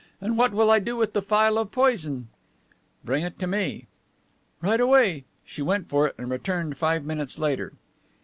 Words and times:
And 0.19 0.35
what 0.35 0.51
will 0.51 0.71
I 0.71 0.79
do 0.79 0.95
with 0.95 1.13
the 1.13 1.21
phial 1.21 1.59
of 1.59 1.69
poison?" 1.71 2.29
"Bring 3.05 3.21
it 3.23 3.37
to 3.37 3.45
me." 3.45 3.85
"Right 4.59 4.79
away." 4.79 5.25
She 5.45 5.61
went 5.61 5.89
for 5.89 6.07
it 6.07 6.15
and 6.17 6.27
returned 6.31 6.75
five 6.75 7.05
minutes 7.05 7.37
later. 7.37 7.73